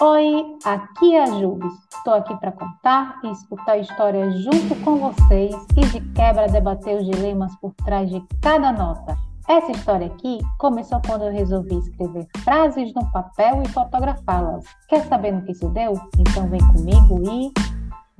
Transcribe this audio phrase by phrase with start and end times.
[0.00, 1.72] Oi, aqui é a Jubes.
[1.94, 7.06] Estou aqui para contar e escutar histórias junto com vocês e de quebra debater os
[7.06, 9.16] dilemas por trás de cada nota.
[9.48, 14.64] Essa história aqui começou quando eu resolvi escrever frases no papel e fotografá-las.
[14.88, 15.92] Quer saber no que isso deu?
[16.18, 17.52] Então vem comigo e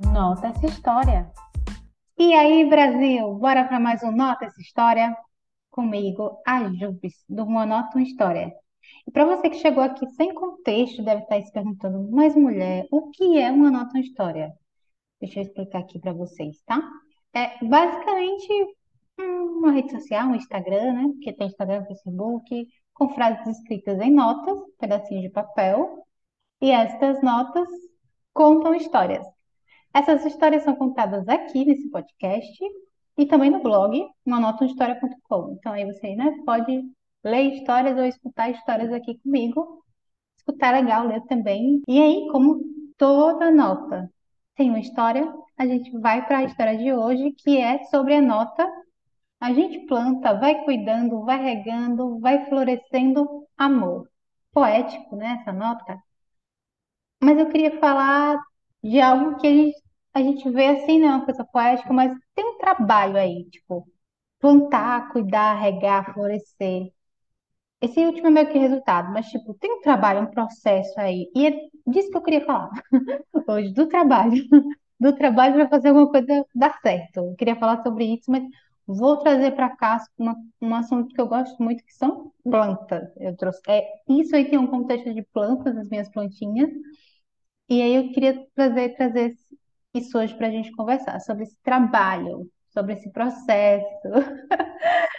[0.07, 1.29] nota essa história.
[2.17, 5.13] E aí, Brasil, bora para mais um Nota essa história?
[5.69, 8.53] Comigo, a Jubes, do Uma Nota uma História.
[9.07, 13.09] E para você que chegou aqui sem contexto, deve estar se perguntando, mas mulher, o
[13.11, 14.53] que é uma nota, história?
[15.19, 16.81] Deixa eu explicar aqui para vocês, tá?
[17.33, 18.47] É basicamente
[19.17, 21.13] uma rede social, um Instagram, né?
[21.21, 26.05] Que tem Instagram, Facebook, com frases escritas em notas, pedacinhos de papel,
[26.61, 27.67] e estas notas
[28.33, 29.25] contam histórias.
[29.93, 32.63] Essas histórias são contadas aqui nesse podcast
[33.17, 35.53] e também no blog, uma nota história.com.
[35.53, 36.83] Então aí você, né, pode
[37.25, 39.83] ler histórias ou escutar histórias aqui comigo.
[40.37, 41.81] Escutar é legal, ler também.
[41.87, 42.61] E aí, como
[42.97, 44.09] toda nota
[44.55, 48.21] tem uma história, a gente vai para a história de hoje, que é sobre a
[48.21, 48.65] nota.
[49.39, 54.09] A gente planta, vai cuidando, vai regando, vai florescendo amor.
[54.51, 55.99] Poético, né, essa nota?
[57.21, 58.39] Mas eu queria falar
[58.83, 59.77] de algo que a gente,
[60.13, 63.87] a gente vê assim, não é uma coisa poética, mas tem um trabalho aí, tipo,
[64.39, 66.94] plantar, cuidar, regar, florescer.
[67.81, 71.29] Esse último é meio que resultado, mas, tipo, tem um trabalho, um processo aí.
[71.35, 71.51] E é
[71.87, 72.69] disso que eu queria falar
[73.47, 74.43] hoje, do trabalho.
[74.97, 77.17] Do trabalho para fazer alguma coisa dar certo.
[77.17, 78.43] Eu queria falar sobre isso, mas
[78.87, 79.99] vou trazer para cá
[80.61, 83.03] um assunto que eu gosto muito, que são plantas.
[83.17, 86.69] Eu trouxe, é, isso aí tem um contexto de plantas, as minhas plantinhas.
[87.69, 89.35] E aí eu queria trazer, trazer
[89.93, 93.85] isso hoje para a gente conversar sobre esse trabalho, sobre esse processo.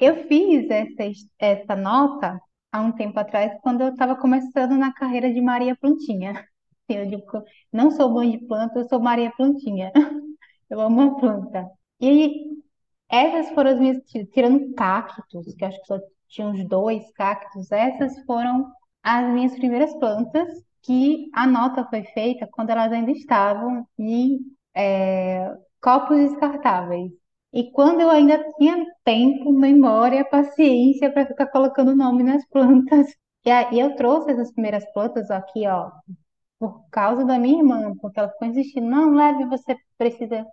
[0.00, 1.02] Eu fiz essa,
[1.38, 2.40] essa nota
[2.72, 6.44] há um tempo atrás, quando eu estava começando na carreira de Maria Plantinha.
[6.88, 7.22] Eu digo,
[7.72, 9.92] não sou mãe de planta, eu sou Maria Plantinha.
[10.68, 11.68] Eu amo a planta.
[12.00, 12.46] E
[13.08, 13.98] essas foram as minhas,
[14.32, 18.72] tirando cactos, que acho que só tinha uns dois cactos, essas foram
[19.04, 20.48] as minhas primeiras plantas,
[20.82, 24.40] que a nota foi feita quando elas ainda estavam em
[24.74, 25.48] é,
[25.80, 27.19] copos descartáveis.
[27.52, 33.08] E quando eu ainda tinha tempo, memória, paciência para ficar colocando nome nas plantas.
[33.44, 35.90] E aí eu trouxe essas primeiras plantas aqui, ó,
[36.58, 40.46] por causa da minha irmã, porque ela ficou insistindo, não, leve, você precisa,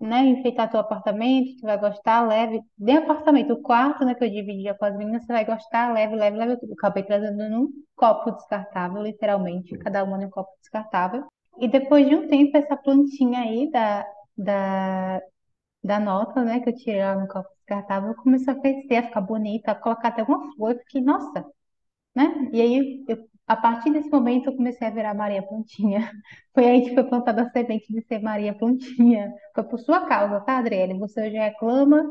[0.00, 4.30] né, enfeitar teu apartamento, tu vai gostar, leve, nem apartamento, o quarto, né, que eu
[4.30, 6.52] dividia com as meninas, você vai gostar, leve, leve, leve.
[6.62, 11.26] Eu acabei trazendo num copo descartável, literalmente, cada uma num copo descartável.
[11.58, 14.06] E depois de um tempo, essa plantinha aí da,
[14.36, 15.20] da,
[15.82, 19.20] da nota, né, que eu tirei lá no copo descartável, começou a crescer, a ficar
[19.22, 21.44] bonita, a colocar até uma flor, eu fiquei, nossa,
[22.14, 22.50] né?
[22.52, 26.10] E aí, eu, a partir desse momento, eu comecei a virar Maria Plantinha.
[26.54, 29.32] Foi aí que foi plantada a semente de ser Maria Plantinha.
[29.54, 30.98] Foi por sua causa, tá, Adriele?
[30.98, 32.02] Você hoje reclama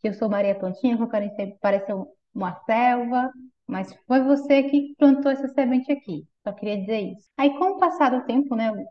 [0.00, 1.94] que eu sou Maria Plantinha, que eu quero ser, parecer
[2.34, 3.30] uma selva,
[3.66, 6.26] mas foi você que plantou essa semente aqui.
[6.46, 7.28] Só queria dizer isso.
[7.36, 8.84] Aí, com o passar do tempo, né, eu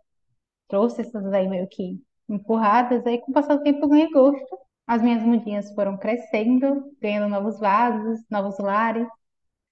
[0.67, 4.57] trouxe essas aí meio que empurradas, aí com o passar do tempo eu ganhei gosto.
[4.87, 9.07] As minhas mudinhas foram crescendo, ganhando novos vasos, novos lares,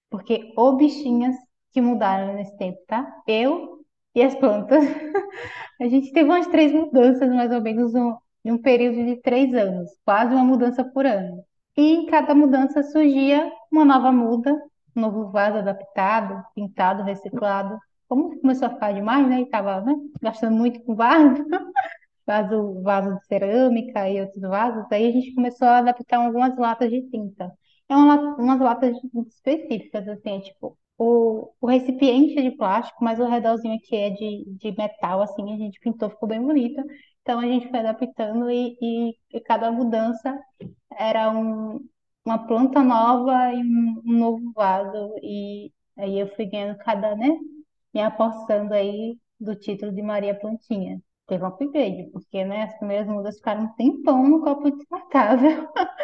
[0.09, 1.35] porque ou bichinhas
[1.71, 3.05] que mudaram nesse tempo, tá?
[3.27, 3.79] Eu
[4.15, 4.83] e as plantas.
[5.81, 9.53] A gente teve umas três mudanças, mais ou menos, um, em um período de três
[9.53, 11.43] anos, quase uma mudança por ano.
[11.77, 14.53] E em cada mudança surgia uma nova muda,
[14.95, 17.77] um novo vaso adaptado, pintado, reciclado.
[18.09, 19.41] Como começou a ficar demais, né?
[19.41, 21.35] E tava, né, gastando muito com vaso.
[22.27, 26.89] vaso, vaso de cerâmica e outros vasos, aí a gente começou a adaptar algumas latas
[26.91, 27.51] de tinta.
[27.89, 28.95] É uma, umas latas
[29.29, 34.09] específicas, assim, é tipo, o, o recipiente é de plástico, mas o redorzinho aqui é
[34.09, 36.83] de, de metal, assim, a gente pintou, ficou bem bonita.
[37.21, 40.37] Então a gente foi adaptando e, e, e cada mudança
[40.97, 41.79] era um,
[42.25, 45.15] uma planta nova e um, um novo vaso.
[45.23, 47.27] E aí eu fui ganhando cada, né,
[47.93, 53.07] me apossando aí do título de Maria Plantinha teve um upgrade, porque, né, as primeiras
[53.07, 55.67] mudas ficaram um tempão no copo descartável.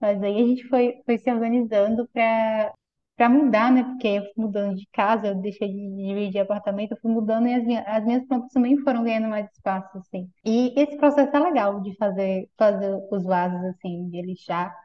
[0.00, 2.72] Mas aí a gente foi, foi se organizando para
[3.16, 3.82] para mudar, né?
[3.82, 7.54] Porque eu fui mudando de casa, eu deixei de dividir apartamento, eu fui mudando e
[7.54, 10.30] as minhas, as minhas plantas também foram ganhando mais espaço, assim.
[10.44, 14.76] E esse processo é legal de fazer, fazer os vasos, assim, de lixar.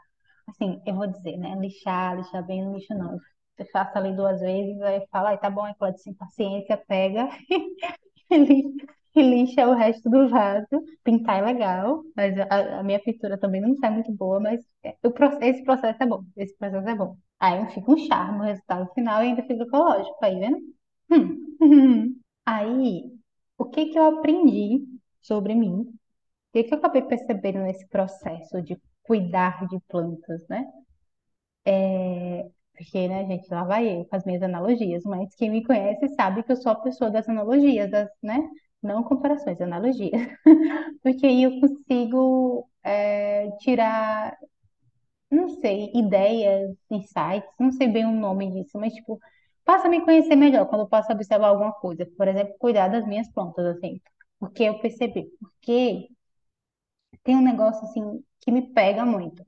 [0.48, 1.56] Assim, eu vou dizer, né?
[1.60, 3.18] Lixar, lixar bem, não lixa não.
[3.58, 6.78] Eu faço ali duas vezes, aí eu falo, ai, tá bom, aí pode sem paciência,
[6.88, 7.30] pega
[8.32, 8.64] e
[9.16, 10.68] e lixa o resto do vaso.
[11.04, 14.96] Pintar é legal, mas a, a minha pintura também não sai muito boa, mas é,
[15.04, 15.14] o,
[15.44, 16.24] esse processo é bom.
[16.38, 17.18] Esse processo é bom.
[17.40, 20.58] Aí fica um charme o resultado final e ainda fica ecológico, aí, vendo?
[21.12, 22.16] Hum.
[22.46, 23.04] Aí,
[23.58, 24.84] o que que eu aprendi
[25.22, 25.82] sobre mim?
[25.82, 25.94] O
[26.54, 30.66] que que eu acabei percebendo nesse processo de cuidar de plantas, né?
[31.66, 36.08] É, porque, né, gente, lá vai eu com as minhas analogias, mas quem me conhece
[36.16, 38.38] sabe que eu sou a pessoa das analogias, das, né?
[38.82, 40.12] Não comparações, analogias.
[41.04, 44.38] Porque aí eu consigo é, tirar,
[45.32, 49.20] não sei, ideias, insights, não sei bem o nome disso, mas tipo,
[49.66, 52.06] passa a me conhecer melhor quando eu passo a observar alguma coisa.
[52.18, 54.02] Por exemplo, cuidar das minhas plantas, assim.
[54.40, 56.10] Porque eu percebi, porque
[57.24, 59.44] tem um negócio assim que me pega muito.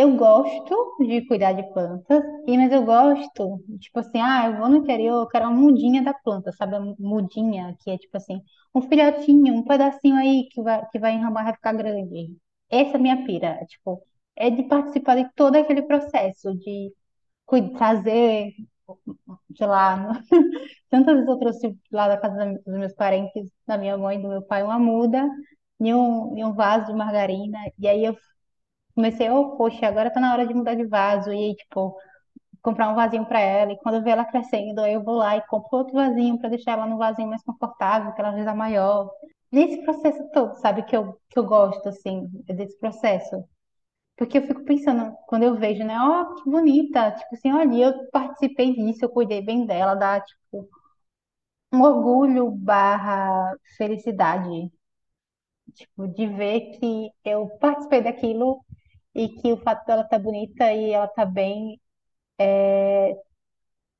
[0.00, 4.76] Eu gosto de cuidar de plantas, mas eu gosto, tipo assim, ah, eu vou no
[4.78, 6.76] interior, eu quero uma mudinha da planta, sabe?
[6.76, 8.40] A mudinha, que é tipo assim,
[8.74, 12.36] um filhotinho, um pedacinho aí que vai, que vai enramar, vai ficar grande.
[12.70, 14.02] Essa é a minha pira, tipo,
[14.36, 16.92] é de participar de todo aquele processo, de
[17.76, 18.54] trazer,
[19.56, 20.12] sei lá,
[20.90, 24.42] tantas vezes eu trouxe lá da casa dos meus parentes, da minha mãe, do meu
[24.42, 25.28] pai, uma muda
[25.80, 28.16] e um, e um vaso de margarina, e aí eu
[29.00, 31.30] comecei, oh, poxa, agora tá na hora de mudar de vaso.
[31.32, 31.96] E aí, tipo,
[32.62, 33.72] comprar um vasinho para ela.
[33.72, 36.72] E quando eu ver ela crescendo, eu vou lá e compro outro vasinho para deixar
[36.72, 39.10] ela num vasinho mais confortável, que ela seja maior.
[39.52, 43.44] Nesse processo todo, sabe, que eu, que eu gosto, assim, desse processo.
[44.16, 48.10] Porque eu fico pensando, quando eu vejo, né, ó, que bonita, tipo assim, olha, eu
[48.12, 50.68] participei disso, eu cuidei bem dela, dá, tipo,
[51.72, 54.70] um orgulho barra felicidade,
[55.74, 58.64] tipo, de ver que eu participei daquilo
[59.14, 61.80] e que o fato dela estar bonita e ela estar bem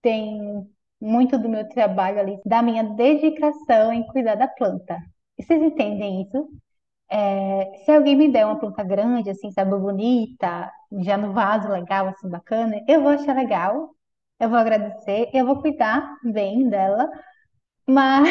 [0.02, 0.66] tem
[1.00, 4.98] muito do meu trabalho ali, da minha dedicação em cuidar da planta.
[5.38, 6.48] Vocês entendem isso?
[7.10, 12.08] É, se alguém me der uma planta grande, assim, sabe, bonita, já no vaso legal,
[12.08, 13.90] assim, bacana, eu vou achar legal,
[14.40, 17.10] eu vou agradecer, eu vou cuidar bem dela,
[17.88, 18.28] mas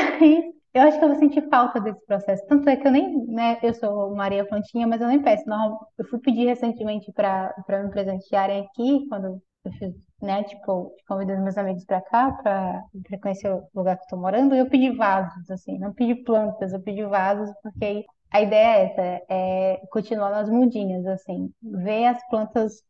[0.74, 2.46] eu acho que eu vou sentir falta desse processo.
[2.48, 5.48] Tanto é que eu nem, né, eu sou Maria Plantinha, mas eu nem peço.
[5.48, 11.36] Não, eu fui pedir recentemente para me presentearem aqui, quando eu fiz, né, tipo, convidei
[11.38, 12.84] meus amigos para cá, para
[13.22, 16.82] conhecer o lugar que eu tô morando, eu pedi vasos, assim, não pedi plantas, eu
[16.82, 22.84] pedi vasos, porque a ideia é essa, é continuar nas mudinhas, assim, ver as plantas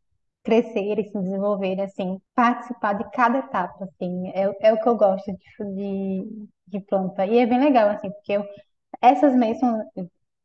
[0.43, 5.31] crescerem, se desenvolverem, assim, participar de cada etapa, assim, é, é o que eu gosto
[5.75, 7.25] de, de planta.
[7.25, 8.45] E é bem legal, assim, porque eu,
[9.01, 9.83] essas mesmo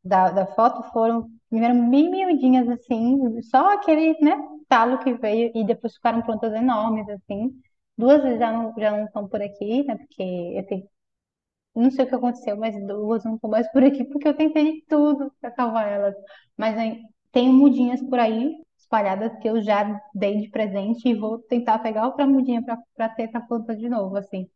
[0.03, 4.35] da, da foto foram, primeiro, bem miudinhas, assim, só aquele, né,
[4.69, 7.53] talo que veio e depois ficaram plantas enormes, assim.
[7.97, 10.89] Duas já não, já não estão por aqui, né, porque eu tenho,
[11.75, 14.73] não sei o que aconteceu, mas duas não estão mais por aqui, porque eu tentei
[14.81, 16.15] de tudo para salvar elas.
[16.57, 17.01] Mas aí,
[17.31, 22.05] tem mudinhas por aí, espalhadas, que eu já dei de presente e vou tentar pegar
[22.07, 22.63] outra mudinha
[22.95, 24.49] para ter essa planta de novo, assim.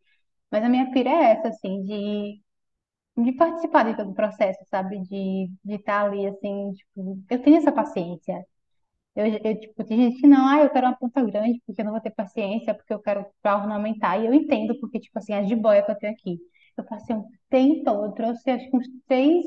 [0.51, 2.41] Mas a minha pira é essa, assim, de,
[3.17, 4.99] de participar de todo o processo, sabe?
[5.03, 8.45] De de estar ali, assim, tipo, eu tenho essa paciência.
[9.15, 11.85] Eu, eu, tipo, tem gente que não, ah, eu quero uma planta grande porque eu
[11.85, 14.21] não vou ter paciência, porque eu quero para ornamentar.
[14.21, 16.39] E eu entendo, porque, tipo assim, a jiboia que eu tenho aqui,
[16.77, 19.45] eu passei um tempão, eu trouxe acho que uns três,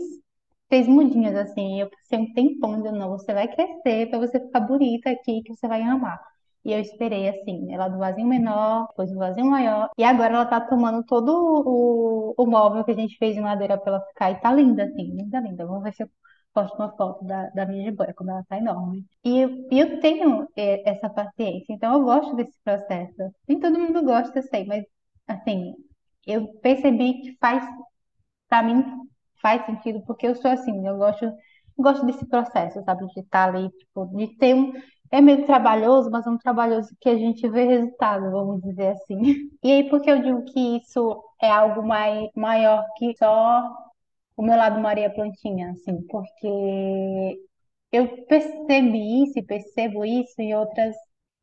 [0.68, 4.60] três mudinhas, assim, eu passei um tempão dizendo, não, você vai crescer para você ficar
[4.60, 6.20] bonita aqui, que você vai amar.
[6.64, 10.46] E eu esperei, assim, ela do vasinho menor, depois do vasinho maior, e agora ela
[10.46, 14.30] tá tomando todo o, o móvel que a gente fez em madeira pra ela ficar,
[14.30, 15.66] e tá linda, assim, linda, linda.
[15.66, 16.10] Vamos ver se eu
[16.54, 19.04] posto uma foto da, da minha jiboia, como ela tá enorme.
[19.24, 23.14] E eu, eu tenho é, essa paciência, então eu gosto desse processo.
[23.48, 24.84] Nem todo mundo gosta, eu sei, mas,
[25.26, 25.74] assim,
[26.26, 27.64] eu percebi que faz,
[28.48, 28.84] pra mim,
[29.40, 31.32] faz sentido, porque eu sou assim, eu gosto,
[31.78, 34.72] gosto desse processo, sabe, de estar ali, tipo, de ter um.
[35.12, 39.50] É meio trabalhoso, mas é um trabalhoso que a gente vê resultado, vamos dizer assim.
[39.62, 43.70] E aí, por que eu digo que isso é algo mai, maior que só
[44.36, 47.38] o meu lado Maria Plantinha, assim, porque
[47.92, 50.94] eu percebi isso e percebo isso em outras,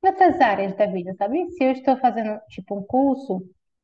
[0.03, 1.49] em outras áreas da vida, sabe?
[1.51, 3.41] Se eu estou fazendo, tipo, um curso,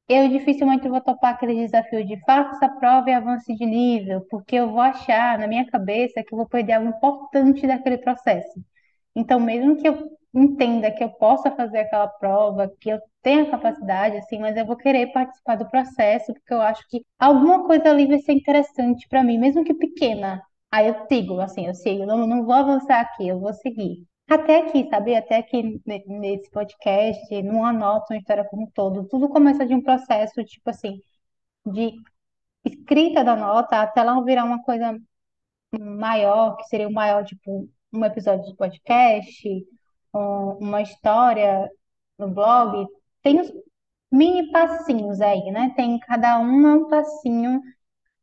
[0.09, 4.55] eu dificilmente vou topar aquele desafio de faça essa prova e avance de nível, porque
[4.55, 8.59] eu vou achar na minha cabeça que eu vou perder algo importante daquele processo.
[9.15, 14.17] Então, mesmo que eu entenda que eu possa fazer aquela prova, que eu tenha capacidade,
[14.17, 18.07] assim, mas eu vou querer participar do processo, porque eu acho que alguma coisa ali
[18.07, 20.41] vai ser interessante para mim, mesmo que pequena.
[20.71, 24.05] Aí eu sigo, assim, eu sigo, não, não vou avançar aqui, eu vou seguir.
[24.29, 25.15] Até aqui, sabe?
[25.15, 29.07] Até aqui ne- nesse podcast, não anoto uma história como um todo.
[29.07, 30.99] Tudo começa de um processo, tipo assim,
[31.65, 31.93] de
[32.65, 34.97] escrita da nota até ela virar uma coisa
[35.79, 39.49] maior, que seria o maior, tipo, um episódio de podcast,
[40.13, 41.69] um- uma história
[42.17, 42.87] no blog,
[43.21, 43.51] tem os
[44.11, 45.73] mini passinhos aí, né?
[45.75, 47.61] Tem cada um é um passinho,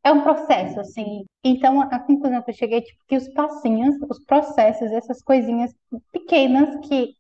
[0.05, 1.25] é um processo, assim.
[1.45, 5.73] Então, a conclusão que eu cheguei é tipo, que os passinhos, os processos, essas coisinhas
[6.12, 7.14] pequenas que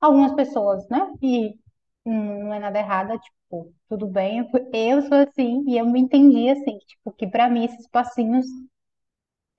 [0.00, 1.00] algumas pessoas, né?
[1.22, 1.54] E
[2.04, 6.48] não é nada errado, tipo, tudo bem, eu eu sou assim, e eu me entendi
[6.50, 8.46] assim, tipo, que para mim esses passinhos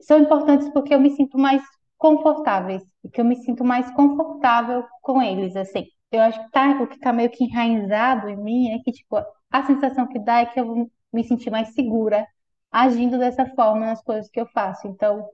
[0.02, 1.62] são importantes porque eu me sinto mais
[2.00, 5.86] confortáveis, porque eu me sinto mais confortável com eles, assim.
[6.12, 9.18] Eu acho que tá, o que tá meio que enraizado em mim é que, tipo,
[9.52, 12.26] a sensação que dá é que eu vou me sentir mais segura
[12.72, 14.88] agindo dessa forma nas coisas que eu faço.
[14.88, 15.28] Então,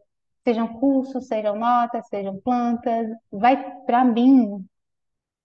[0.43, 4.65] sejam cursos, sejam notas, sejam plantas, vai, para mim,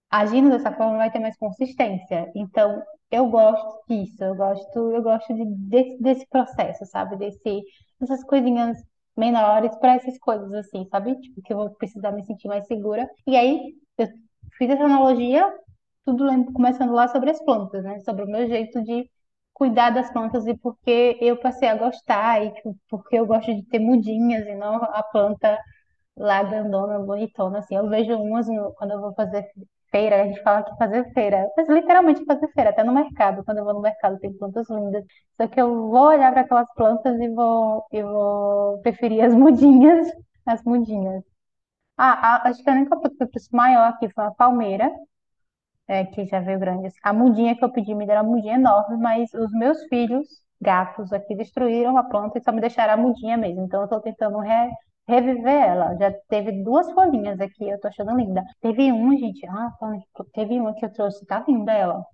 [0.09, 2.31] agindo dessa forma vai ter mais consistência.
[2.35, 7.15] Então, eu gosto disso, eu gosto, eu gosto de, desse, desse processo, sabe?
[7.17, 7.63] Desse,
[7.99, 8.77] dessas coisinhas
[9.17, 11.19] menores para essas coisas assim, sabe?
[11.19, 13.09] Tipo, que eu vou precisar me sentir mais segura.
[13.27, 14.07] E aí, eu
[14.57, 15.51] fiz essa analogia,
[16.05, 17.99] tudo começando lá sobre as plantas, né?
[18.01, 19.09] Sobre o meu jeito de
[19.53, 23.63] cuidar das plantas e porque eu passei a gostar e tipo, porque eu gosto de
[23.67, 25.59] ter mudinhas e não a planta
[26.17, 27.75] lá grandona, bonitona, assim.
[27.75, 29.47] Eu vejo umas quando eu vou fazer
[29.91, 33.59] feira, a gente fala que fazer feira, mas literalmente fazer feira, até no mercado, quando
[33.59, 35.03] eu vou no mercado tem plantas lindas.
[35.39, 40.07] Só que eu vou olhar para aquelas plantas e vou, e vou preferir as mudinhas,
[40.45, 41.23] as mudinhas.
[41.97, 44.91] Ah, a- acho que a única planta que eu trouxe maior aqui foi uma palmeira,
[45.87, 46.89] é, que já veio grande.
[47.03, 50.27] A mudinha que eu pedi me deram uma mudinha enorme, mas os meus filhos,
[50.61, 53.63] gatos aqui, destruíram a planta e só me deixaram a mudinha mesmo.
[53.65, 54.71] Então eu tô tentando re-
[55.11, 55.95] reviver ela.
[55.97, 58.43] Já teve duas folhinhas aqui, eu tô achando linda.
[58.61, 62.05] Teve uma, gente, ah, de- teve uma que eu trouxe, tá linda ela.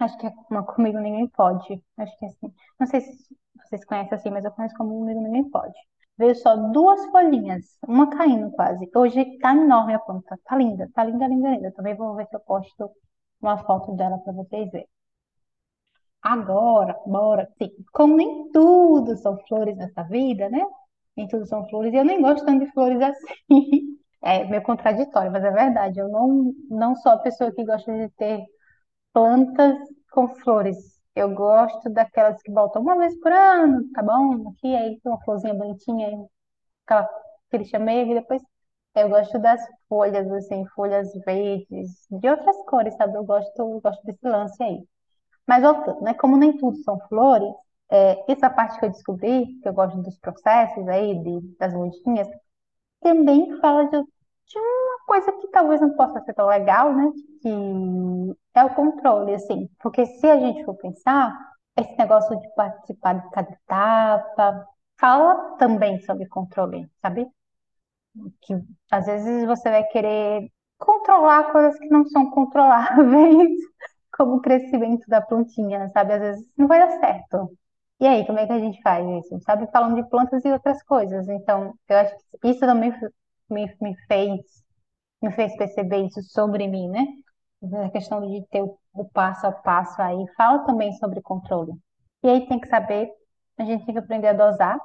[0.00, 1.82] Acho que é uma comigo ninguém pode.
[1.98, 2.54] Acho que é assim.
[2.80, 5.74] Não sei se vocês conhecem assim, mas eu conheço como comigo ninguém pode.
[6.18, 8.88] Veio só duas folhinhas, uma caindo quase.
[8.94, 10.38] Hoje tá enorme a planta.
[10.44, 11.72] Tá linda, tá linda, linda, linda.
[11.72, 12.90] Também vou ver se eu posto
[13.40, 14.88] uma foto dela para vocês verem.
[16.22, 17.70] Agora, bora, sim.
[17.92, 20.60] Como nem tudo são flores nessa vida, né?
[21.16, 21.92] Nem tudo são flores.
[21.92, 23.24] E eu nem gosto tanto de flores assim.
[24.26, 25.98] É meio contraditório, mas é verdade.
[26.00, 28.42] Eu não, não sou a pessoa que gosta de ter
[29.12, 29.76] plantas
[30.12, 30.76] com flores.
[31.14, 34.48] Eu gosto daquelas que botam uma vez por ano, tá bom?
[34.50, 36.16] Aqui, aí tem uma florzinha bonitinha, aí,
[36.86, 37.08] aquela,
[37.48, 38.42] aquele chamego, e depois
[38.96, 43.16] eu gosto das folhas, assim, folhas verdes, de outras cores, sabe?
[43.16, 44.86] Eu gosto, gosto desse lance aí.
[45.46, 46.14] Mas voltando, né?
[46.14, 47.54] Como nem tudo são flores,
[47.90, 52.28] é, essa parte que eu descobri, que eu gosto dos processos aí, de, das mudinhas,
[53.00, 57.10] também fala de, de uma coisa que talvez não possa ser tão legal, né?
[57.42, 57.50] Que
[58.54, 59.68] é o controle, assim.
[59.80, 61.36] Porque se a gente for pensar,
[61.76, 67.28] esse negócio de participar de cada etapa, fala também sobre controle, sabe?
[68.42, 68.54] Que
[68.90, 73.50] às vezes você vai querer controlar coisas que não são controláveis,
[74.16, 76.12] como o crescimento da plantinha, sabe?
[76.14, 77.50] Às vezes não vai dar certo.
[78.04, 79.40] E aí, como é que a gente faz isso?
[79.40, 79.66] Sabe?
[79.72, 81.28] Falando de plantas e outras coisas.
[81.28, 82.92] Então, eu acho que isso também
[83.50, 84.40] me, me fez,
[85.22, 87.06] me fez perceber isso sobre mim, né?
[87.86, 90.26] A questão de ter o, o passo a passo aí.
[90.36, 91.72] Fala também sobre controle.
[92.22, 93.10] E aí tem que saber,
[93.58, 94.78] a gente tem que aprender a dosar,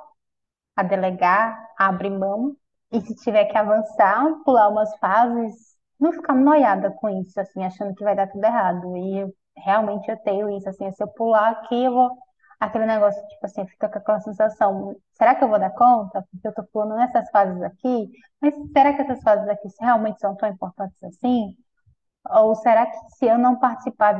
[0.75, 2.55] a delegar, a abrir mão.
[2.91, 5.55] E se tiver que avançar, pular umas fases,
[5.99, 8.97] não ficar noiada com isso, assim, achando que vai dar tudo errado.
[8.97, 9.25] E
[9.57, 12.11] realmente eu tenho isso, assim, se eu pular aqui, eu vou.
[12.59, 16.21] Aquele negócio, tipo assim, fica com aquela sensação, será que eu vou dar conta?
[16.31, 18.09] Porque eu tô pulando nessas fases aqui,
[18.41, 21.55] mas será que essas fases aqui realmente são tão importantes assim?
[22.31, 24.13] Ou será que se eu não participar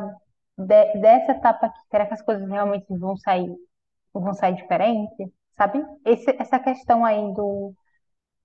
[0.58, 3.56] de- dessa etapa aqui, será que as coisas realmente vão sair,
[4.14, 5.34] vão sair diferente?
[5.58, 5.86] Sabe?
[6.06, 7.74] Esse- essa questão aí do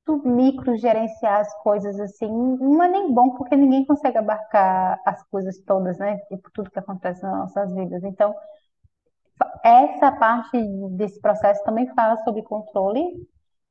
[0.07, 5.23] do micro gerenciar as coisas assim, não é nem bom porque ninguém consegue abarcar as
[5.29, 6.19] coisas todas, né?
[6.29, 8.03] Tipo, tudo que acontece nas nossas vidas.
[8.05, 8.35] Então,
[9.65, 10.59] essa parte
[10.97, 13.03] desse processo também fala sobre controle.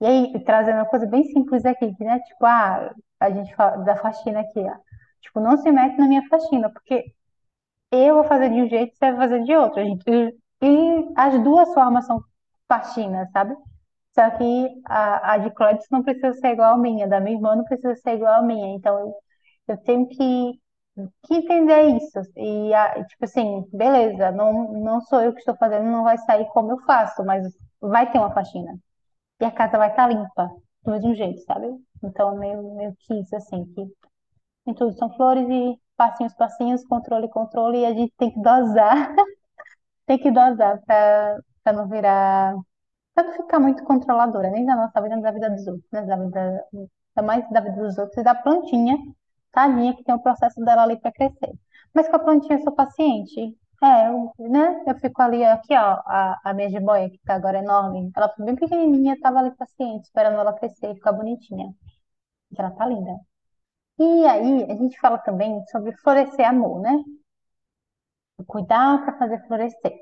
[0.02, 2.20] E aí, trazendo uma coisa bem simples aqui, né?
[2.22, 4.76] Tipo, ah, a gente fala da faxina aqui, ó.
[5.22, 7.06] Tipo, não se mete na minha faxina, porque
[7.92, 9.84] eu vou fazer de um jeito, você vai fazer de outro.
[9.84, 10.04] gente.
[10.62, 12.24] E, as duas formas são
[12.68, 13.56] faxinas, sabe?
[14.16, 17.56] Só que a, a de Clédis não precisa ser igual a minha, da minha irmã
[17.56, 18.76] não precisa ser igual a minha.
[18.76, 19.14] Então, eu,
[19.70, 20.62] eu tenho que,
[21.24, 22.20] que entender isso.
[22.36, 22.72] E,
[23.08, 26.80] tipo assim, beleza, não, não sou eu que estou fazendo, não vai sair como eu
[26.86, 27.46] faço, mas
[27.82, 28.78] vai ter uma faxina.
[29.42, 30.50] E a casa vai estar limpa,
[30.84, 31.68] do mesmo jeito, sabe?
[32.04, 33.88] Então, meio, meio que isso, assim, que
[34.68, 39.14] em tudo são flores e passinhos, passinhos, controle, controle, e a gente tem que dosar,
[40.08, 42.56] tem que dosar para não virar,
[43.16, 46.04] para não ficar muito controladora, nem da nossa vida, nem da vida dos outros, né?
[46.04, 48.98] Da vida, ainda mais da vida dos outros e da plantinha,
[49.54, 51.54] tadinha, que tem o processo dela ali para crescer.
[51.94, 53.58] Mas com a plantinha eu sou paciente.
[53.84, 54.84] É, eu, né?
[54.88, 58.12] Eu fico ali, aqui, ó, a, a minha jiboia, que tá agora enorme.
[58.16, 61.74] Ela foi bem pequenininha, tava ali paciente, esperando ela crescer e ficar bonitinha.
[62.56, 63.12] Que ela tá linda.
[64.00, 66.92] E aí, a gente fala também sobre florescer amor, né?
[68.48, 69.94] Cuidar para fazer florescer.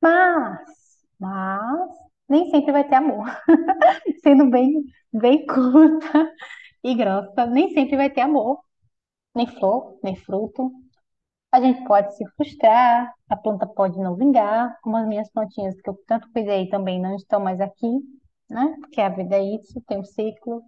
[0.00, 0.60] Mas,
[1.18, 1.90] mas,
[2.28, 3.26] nem sempre vai ter amor.
[4.22, 6.32] Sendo bem, bem curta
[6.82, 8.60] e grossa, nem sempre vai ter amor,
[9.34, 10.72] nem flor, nem fruto.
[11.52, 15.90] A gente pode se frustrar, a planta pode não vingar, como as minhas plantinhas que
[15.90, 17.88] eu tanto cuidei também não estão mais aqui,
[18.50, 18.76] né?
[18.80, 20.62] Porque a vida é isso, tem um ciclo.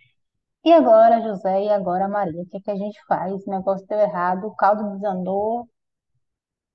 [0.64, 3.46] E agora, José, e agora, Maria, o que é que a gente faz?
[3.46, 5.68] O negócio deu errado, o caldo desandou,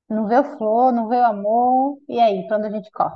[0.09, 3.15] não veio flor, não veio amor, e aí, onde a gente corre?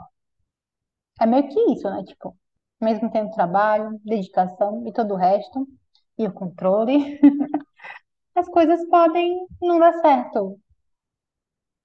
[1.19, 2.03] É meio que isso, né?
[2.03, 2.37] Tipo,
[2.81, 5.67] mesmo tendo trabalho, dedicação e todo o resto,
[6.17, 7.19] e o controle,
[8.35, 10.59] as coisas podem não dar certo.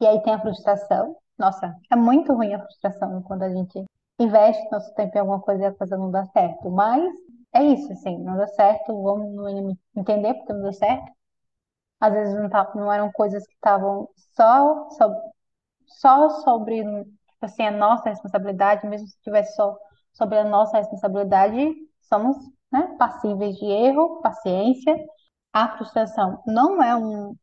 [0.00, 1.16] E aí tem a frustração.
[1.38, 3.84] Nossa, é muito ruim a frustração quando a gente
[4.18, 6.70] investe nosso tempo em alguma coisa e a coisa não dá certo.
[6.70, 7.12] Mas
[7.54, 11.12] é isso, assim, não deu certo, vamos entender porque não deu certo.
[12.00, 15.10] Às vezes não, tá, não eram coisas que estavam só, só,
[15.86, 19.76] só sobre, tipo assim, a nossa responsabilidade, mesmo se tivesse só
[20.12, 22.36] sobre a nossa responsabilidade, somos,
[22.72, 24.96] né, passíveis de erro, paciência.
[25.52, 27.34] A frustração não é um,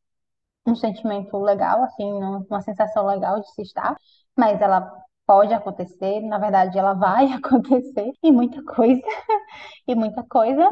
[0.67, 3.95] um sentimento legal, assim, não- uma sensação legal de se estar,
[4.37, 4.91] mas ela
[5.27, 9.01] pode acontecer, na verdade, ela vai acontecer, e muita coisa,
[9.87, 10.63] e muita coisa.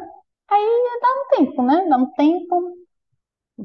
[0.50, 1.10] Aí dá
[1.44, 1.88] um tempo, né?
[1.90, 2.74] Dá um tempo,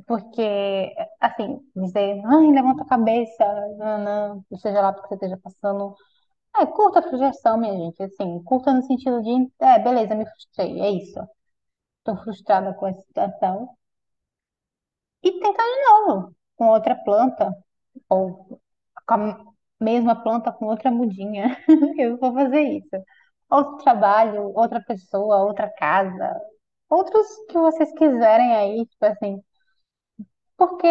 [0.06, 3.44] porque, assim, dizer, ai, levanta a cabeça,
[3.78, 5.94] não, não, seja lá porque você esteja passando.
[6.56, 10.80] É, curta a frustração, minha gente, assim, curta no sentido de, é, beleza, me frustrei,
[10.80, 11.20] é isso.
[12.04, 13.70] Tô frustrada com essa situação.
[15.22, 17.52] E tentar de novo, com outra planta,
[18.08, 18.60] ou
[19.06, 19.44] com a
[19.80, 21.56] mesma planta com outra mudinha.
[21.98, 22.90] Eu vou fazer isso.
[23.50, 26.34] Outro trabalho, outra pessoa, outra casa,
[26.90, 29.42] outros que vocês quiserem aí, tipo assim,
[30.56, 30.86] porque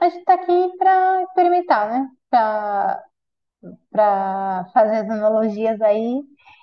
[0.00, 2.08] a gente tá aqui para experimentar, né?
[2.30, 3.02] Para
[3.90, 6.22] para fazer as analogias aí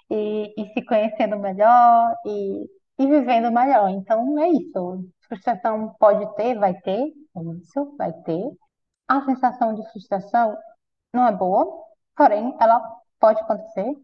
[0.09, 3.89] e, e se conhecendo melhor e, e vivendo melhor.
[3.89, 5.09] Então é isso.
[5.27, 7.13] Frustração pode ter, vai ter,
[7.61, 8.51] isso, vai ter.
[9.07, 10.57] A sensação de frustração
[11.13, 11.67] não é boa,
[12.15, 12.79] porém ela
[13.19, 13.95] pode acontecer.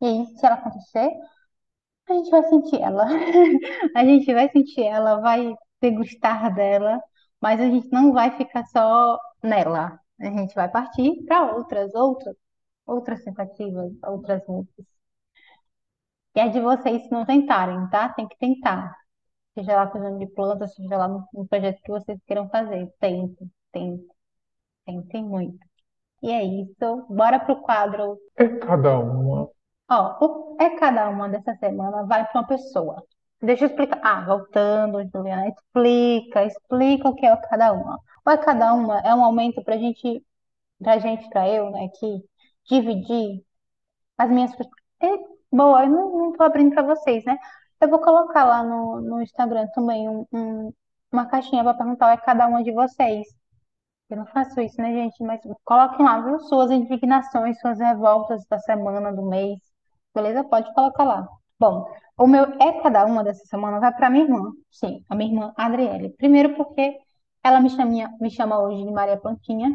[0.00, 1.10] E aí, se ela acontecer,
[2.08, 3.06] a gente vai sentir ela.
[3.96, 7.00] A gente vai sentir ela, vai degustar dela,
[7.40, 9.99] mas a gente não vai ficar só nela.
[10.20, 12.36] A gente vai partir para outras, outras,
[12.86, 14.86] outras tentativas, outras lutas.
[16.36, 18.08] E é de vocês não tentarem, tá?
[18.10, 18.94] Tem que tentar.
[19.54, 22.92] Seja lá cuidando de plantas, seja lá no, no projeto que vocês queiram fazer.
[23.00, 24.08] Tentem, tentem,
[24.86, 25.58] tentem muito.
[26.22, 27.06] E é isso.
[27.10, 29.48] Bora pro quadro É cada uma.
[29.90, 33.04] Ó, o- é cada uma dessa semana vai para uma pessoa.
[33.42, 34.00] Deixa eu explicar.
[34.02, 37.98] Ah, voltando, Juliana, explica, explica o que é cada uma.
[38.26, 40.22] O é cada uma é um aumento para gente,
[40.80, 42.24] pra gente, para eu, né, que
[42.68, 43.44] dividir
[44.18, 44.52] as minhas.
[45.02, 45.08] É,
[45.52, 47.38] boa, eu não, não tô abrindo para vocês, né?
[47.80, 50.74] Eu vou colocar lá no, no Instagram também um- um-
[51.12, 53.26] uma caixinha para perguntar o é cada uma de vocês.
[54.10, 55.22] Eu não faço isso, né, gente?
[55.24, 56.40] Mas coloquem lá, viu?
[56.42, 59.58] Suas indignações, suas revoltas da semana, do mês.
[60.14, 60.44] Beleza?
[60.44, 61.28] Pode colocar lá.
[61.60, 61.86] Bom,
[62.18, 64.52] o meu é cada uma dessa semana vai para minha irmã.
[64.70, 66.10] Sim, a minha irmã Adriele.
[66.16, 66.98] Primeiro porque
[67.44, 69.70] ela me chama, me chama hoje de Maria Plantinha.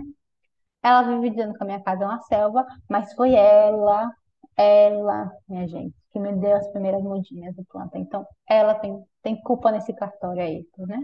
[0.83, 4.11] Ela vive dizendo que a minha casa é uma selva, mas foi ela,
[4.57, 7.97] ela, minha gente, que me deu as primeiras mudinhas de planta.
[7.99, 10.99] Então, ela tem, tem culpa nesse cartório aí, né?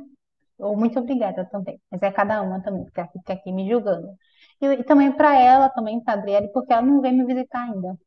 [0.60, 1.82] Ou muito obrigada também.
[1.92, 4.10] Mas é cada uma também, que fica aqui me julgando.
[4.62, 7.98] E, e também para ela, também para Adriele, porque ela não veio me visitar ainda.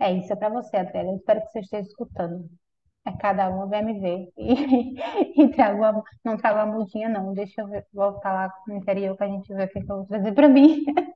[0.00, 0.76] É isso, é para você.
[0.78, 2.48] Eu espero que você esteja escutando.
[3.06, 4.28] É cada uma vem me ver.
[4.38, 4.94] E,
[5.44, 7.34] e traga uma, não traga uma mudinha, não.
[7.34, 10.06] Deixa eu ver- voltar lá no interior que a gente vê o que eu vou
[10.06, 10.84] trazer para mim.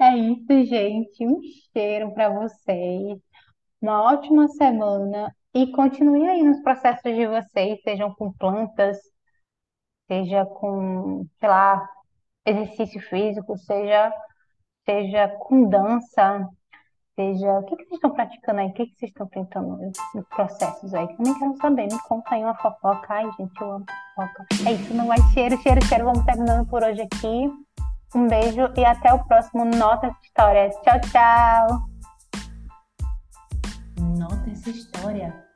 [0.00, 1.26] É isso, gente.
[1.26, 1.40] Um
[1.72, 3.18] cheiro para vocês.
[3.82, 5.34] Uma ótima semana.
[5.54, 8.98] E continue aí nos processos de vocês, sejam com plantas,
[10.06, 11.88] seja com, sei lá,
[12.46, 14.12] exercício físico, seja,
[14.86, 16.48] seja com dança,
[17.18, 17.58] seja.
[17.58, 18.68] O que que vocês estão praticando aí?
[18.68, 19.76] O que que vocês estão tentando
[20.14, 21.08] nos processos aí?
[21.16, 21.84] Também quero saber.
[21.84, 23.06] Me conta aí uma fofoca.
[23.08, 24.46] Ai, gente, eu amo fofoca.
[24.66, 26.04] É isso, não é cheiro, cheiro, cheiro.
[26.04, 27.50] Vamos terminando por hoje aqui.
[28.14, 30.74] Um beijo e até o próximo Notas Histórias.
[30.82, 31.88] Tchau, tchau!
[34.16, 35.47] Nota essa história.